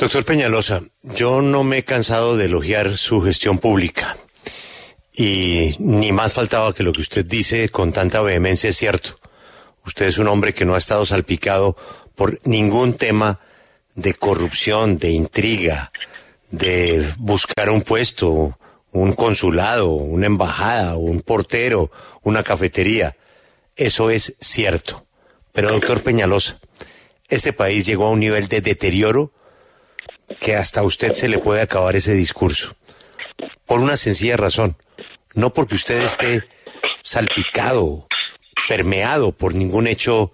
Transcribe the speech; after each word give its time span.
Doctor 0.00 0.24
Peñalosa, 0.24 0.80
yo 1.02 1.42
no 1.42 1.62
me 1.62 1.76
he 1.76 1.84
cansado 1.84 2.34
de 2.38 2.46
elogiar 2.46 2.96
su 2.96 3.20
gestión 3.20 3.58
pública. 3.58 4.16
Y 5.12 5.76
ni 5.78 6.10
más 6.10 6.32
faltaba 6.32 6.72
que 6.72 6.82
lo 6.82 6.94
que 6.94 7.02
usted 7.02 7.26
dice 7.26 7.68
con 7.68 7.92
tanta 7.92 8.22
vehemencia 8.22 8.70
es 8.70 8.78
cierto. 8.78 9.20
Usted 9.84 10.06
es 10.06 10.16
un 10.16 10.28
hombre 10.28 10.54
que 10.54 10.64
no 10.64 10.74
ha 10.74 10.78
estado 10.78 11.04
salpicado 11.04 11.76
por 12.14 12.40
ningún 12.44 12.94
tema 12.94 13.40
de 13.94 14.14
corrupción, 14.14 14.96
de 14.96 15.10
intriga, 15.10 15.92
de 16.50 17.06
buscar 17.18 17.68
un 17.68 17.82
puesto, 17.82 18.58
un 18.92 19.12
consulado, 19.12 19.90
una 19.90 20.24
embajada, 20.24 20.96
un 20.96 21.20
portero, 21.20 21.92
una 22.22 22.42
cafetería. 22.42 23.18
Eso 23.76 24.08
es 24.08 24.34
cierto. 24.40 25.04
Pero, 25.52 25.70
doctor 25.70 26.02
Peñalosa, 26.02 26.58
este 27.28 27.52
país 27.52 27.84
llegó 27.84 28.06
a 28.06 28.12
un 28.12 28.20
nivel 28.20 28.48
de 28.48 28.62
deterioro 28.62 29.34
que 30.38 30.56
hasta 30.56 30.82
usted 30.82 31.12
se 31.12 31.28
le 31.28 31.38
puede 31.38 31.62
acabar 31.62 31.96
ese 31.96 32.14
discurso. 32.14 32.74
Por 33.66 33.80
una 33.80 33.96
sencilla 33.96 34.36
razón. 34.36 34.76
No 35.34 35.52
porque 35.52 35.76
usted 35.76 36.02
esté 36.02 36.42
salpicado, 37.02 38.06
permeado 38.68 39.32
por 39.32 39.54
ningún 39.54 39.86
hecho 39.86 40.32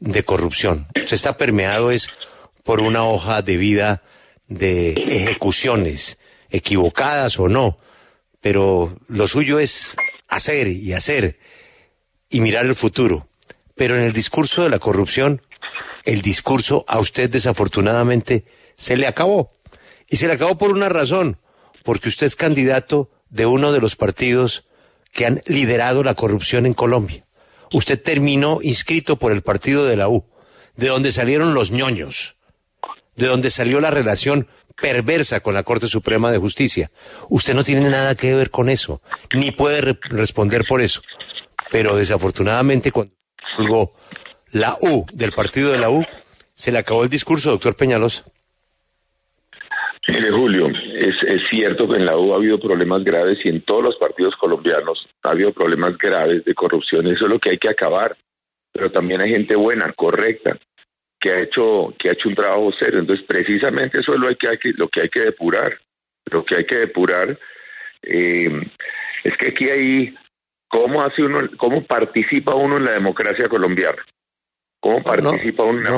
de 0.00 0.24
corrupción. 0.24 0.86
Usted 0.96 1.14
está 1.14 1.36
permeado 1.36 1.90
es 1.90 2.08
por 2.64 2.80
una 2.80 3.04
hoja 3.04 3.42
de 3.42 3.56
vida 3.56 4.02
de 4.46 4.92
ejecuciones, 4.92 6.18
equivocadas 6.50 7.38
o 7.38 7.48
no. 7.48 7.78
Pero 8.40 8.98
lo 9.08 9.26
suyo 9.26 9.58
es 9.58 9.96
hacer 10.28 10.68
y 10.68 10.92
hacer 10.92 11.38
y 12.30 12.40
mirar 12.40 12.66
el 12.66 12.74
futuro. 12.74 13.28
Pero 13.74 13.96
en 13.96 14.02
el 14.02 14.12
discurso 14.12 14.62
de 14.62 14.70
la 14.70 14.78
corrupción, 14.78 15.42
el 16.04 16.22
discurso 16.22 16.84
a 16.88 16.98
usted 16.98 17.30
desafortunadamente 17.30 18.44
se 18.78 18.96
le 18.96 19.06
acabó. 19.06 19.52
Y 20.08 20.16
se 20.16 20.26
le 20.26 20.32
acabó 20.32 20.56
por 20.56 20.70
una 20.70 20.88
razón, 20.88 21.38
porque 21.84 22.08
usted 22.08 22.26
es 22.26 22.36
candidato 22.36 23.10
de 23.28 23.44
uno 23.44 23.72
de 23.72 23.80
los 23.80 23.96
partidos 23.96 24.64
que 25.12 25.26
han 25.26 25.42
liderado 25.44 26.02
la 26.02 26.14
corrupción 26.14 26.64
en 26.64 26.72
Colombia. 26.72 27.26
Usted 27.72 28.00
terminó 28.00 28.60
inscrito 28.62 29.16
por 29.16 29.32
el 29.32 29.42
partido 29.42 29.84
de 29.84 29.96
la 29.96 30.08
U, 30.08 30.24
de 30.76 30.88
donde 30.88 31.12
salieron 31.12 31.52
los 31.52 31.70
ñoños, 31.70 32.36
de 33.16 33.26
donde 33.26 33.50
salió 33.50 33.80
la 33.80 33.90
relación 33.90 34.48
perversa 34.80 35.40
con 35.40 35.54
la 35.54 35.64
Corte 35.64 35.88
Suprema 35.88 36.30
de 36.30 36.38
Justicia. 36.38 36.90
Usted 37.28 37.54
no 37.54 37.64
tiene 37.64 37.90
nada 37.90 38.14
que 38.14 38.34
ver 38.34 38.50
con 38.50 38.70
eso, 38.70 39.02
ni 39.34 39.50
puede 39.50 39.98
responder 40.08 40.64
por 40.66 40.80
eso. 40.80 41.02
Pero 41.70 41.96
desafortunadamente 41.96 42.92
cuando 42.92 43.92
la 44.52 44.78
U 44.80 45.04
del 45.12 45.32
partido 45.32 45.72
de 45.72 45.78
la 45.78 45.90
U, 45.90 46.02
se 46.54 46.72
le 46.72 46.78
acabó 46.78 47.02
el 47.04 47.10
discurso, 47.10 47.50
doctor 47.50 47.76
Peñalosa. 47.76 48.24
Mire, 50.08 50.30
Julio, 50.30 50.68
es, 50.94 51.48
cierto 51.50 51.86
que 51.86 51.98
en 51.98 52.06
la 52.06 52.16
U 52.16 52.32
ha 52.32 52.36
habido 52.36 52.58
problemas 52.58 53.04
graves 53.04 53.38
y 53.44 53.50
en 53.50 53.60
todos 53.60 53.84
los 53.84 53.96
partidos 53.96 54.34
colombianos 54.36 55.06
ha 55.22 55.30
habido 55.30 55.52
problemas 55.52 55.98
graves 55.98 56.44
de 56.44 56.54
corrupción. 56.54 57.06
Eso 57.06 57.26
es 57.26 57.30
lo 57.30 57.38
que 57.38 57.50
hay 57.50 57.58
que 57.58 57.68
acabar. 57.68 58.16
Pero 58.72 58.90
también 58.90 59.20
hay 59.20 59.30
gente 59.30 59.56
buena, 59.56 59.92
correcta, 59.92 60.58
que 61.20 61.30
ha 61.30 61.38
hecho 61.40 61.94
que 61.98 62.08
ha 62.08 62.12
hecho 62.12 62.28
un 62.28 62.34
trabajo 62.34 62.70
serio. 62.80 63.00
Entonces, 63.00 63.26
precisamente 63.26 64.00
eso 64.00 64.14
es 64.14 64.20
lo, 64.20 64.28
que, 64.36 64.48
hay 64.48 64.56
que, 64.56 64.72
lo 64.72 64.88
que 64.88 65.02
hay 65.02 65.08
que 65.08 65.20
depurar. 65.20 65.78
Lo 66.30 66.44
que 66.44 66.56
hay 66.56 66.64
que 66.64 66.76
depurar 66.76 67.38
eh, 68.02 68.62
es 69.24 69.36
que 69.36 69.46
aquí 69.48 69.68
hay 69.68 70.14
cómo 70.68 71.02
hace 71.02 71.22
uno, 71.22 71.40
cómo 71.58 71.84
participa 71.84 72.54
uno 72.54 72.76
en 72.78 72.84
la 72.84 72.92
democracia 72.92 73.48
colombiana. 73.48 74.02
¿Cómo 74.80 75.02
participa 75.02 75.64
no, 75.64 75.70
una 75.70 75.90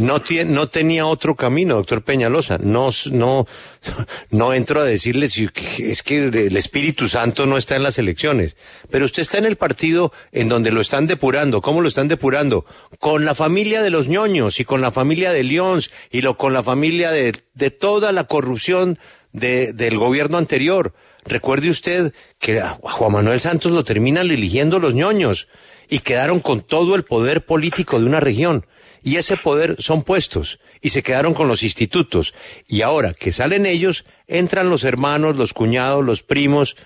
no, 0.00 0.20
no, 0.46 0.66
tenía 0.66 1.06
otro 1.06 1.36
camino, 1.36 1.76
doctor 1.76 2.02
Peñalosa. 2.02 2.58
No, 2.58 2.90
no, 3.12 3.46
no 4.30 4.52
entro 4.52 4.80
a 4.80 4.84
decirle 4.84 5.28
si 5.28 5.48
es 5.78 6.02
que 6.02 6.24
el 6.24 6.56
Espíritu 6.56 7.06
Santo 7.06 7.46
no 7.46 7.56
está 7.56 7.76
en 7.76 7.84
las 7.84 7.98
elecciones. 7.98 8.56
Pero 8.90 9.04
usted 9.04 9.22
está 9.22 9.38
en 9.38 9.44
el 9.44 9.54
partido 9.54 10.12
en 10.32 10.48
donde 10.48 10.72
lo 10.72 10.80
están 10.80 11.06
depurando. 11.06 11.62
¿Cómo 11.62 11.82
lo 11.82 11.88
están 11.88 12.08
depurando? 12.08 12.66
Con 12.98 13.24
la 13.24 13.36
familia 13.36 13.80
de 13.80 13.90
los 13.90 14.08
ñoños 14.08 14.58
y 14.58 14.64
con 14.64 14.80
la 14.80 14.90
familia 14.90 15.32
de 15.32 15.44
Leons 15.44 15.92
y 16.10 16.22
lo, 16.22 16.36
con 16.36 16.52
la 16.52 16.64
familia 16.64 17.12
de, 17.12 17.40
de 17.54 17.70
toda 17.70 18.10
la 18.10 18.24
corrupción 18.24 18.98
de, 19.32 19.72
del 19.72 19.98
gobierno 19.98 20.36
anterior. 20.36 20.94
Recuerde 21.24 21.70
usted 21.70 22.12
que 22.40 22.60
a 22.60 22.70
Juan 22.82 23.12
Manuel 23.12 23.38
Santos 23.38 23.70
lo 23.70 23.84
terminan 23.84 24.28
eligiendo 24.28 24.80
los 24.80 24.94
ñoños 24.94 25.46
y 25.90 25.98
quedaron 25.98 26.40
con 26.40 26.62
todo 26.62 26.94
el 26.94 27.04
poder 27.04 27.44
político 27.44 27.98
de 27.98 28.06
una 28.06 28.20
región. 28.20 28.64
Y 29.02 29.16
ese 29.16 29.36
poder 29.36 29.76
son 29.78 30.02
puestos 30.02 30.60
y 30.80 30.90
se 30.90 31.02
quedaron 31.02 31.34
con 31.34 31.48
los 31.48 31.62
institutos. 31.62 32.34
Y 32.68 32.82
ahora 32.82 33.12
que 33.12 33.32
salen 33.32 33.66
ellos, 33.66 34.04
entran 34.26 34.70
los 34.70 34.84
hermanos, 34.84 35.36
los 35.36 35.52
cuñados, 35.52 36.04
los 36.04 36.22
primos, 36.22 36.76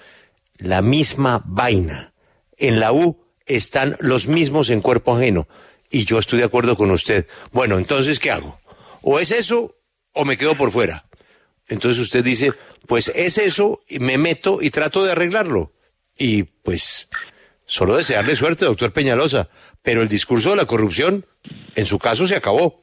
la 0.59 0.81
misma 0.81 1.43
vaina. 1.45 2.15
En 2.57 2.81
la 2.81 2.93
U 2.93 3.25
están 3.47 3.97
los 4.01 4.27
mismos 4.27 4.71
en 4.71 4.81
cuerpo 4.81 5.15
ajeno. 5.15 5.47
Y 5.91 6.07
yo 6.07 6.19
estoy 6.19 6.39
de 6.39 6.47
acuerdo 6.47 6.77
con 6.77 6.91
usted. 6.91 7.27
Bueno, 7.53 7.77
entonces, 7.77 8.19
¿qué 8.19 8.31
hago? 8.31 8.59
O 9.03 9.19
es 9.19 9.31
eso 9.31 9.77
o 10.13 10.25
me 10.25 10.39
quedo 10.39 10.57
por 10.57 10.71
fuera. 10.71 11.07
Entonces 11.69 12.03
usted 12.03 12.25
dice, 12.25 12.53
pues 12.87 13.13
es 13.15 13.39
eso, 13.39 13.83
y 13.89 13.99
me 13.99 14.17
meto 14.17 14.63
y 14.63 14.71
trato 14.71 15.05
de 15.05 15.13
arreglarlo. 15.13 15.73
Y 16.17 16.45
pues 16.45 17.09
Solo 17.67 17.97
desearle 17.97 18.37
suerte, 18.37 18.65
doctor 18.65 18.93
Peñalosa, 18.93 19.49
pero 19.83 20.03
el 20.03 20.09
discurso 20.09 20.51
de 20.51 20.57
la 20.57 20.67
corrupción, 20.67 21.27
en 21.75 21.87
su 21.87 21.99
caso, 21.99 22.27
se 22.27 22.37
acabó. 22.37 22.81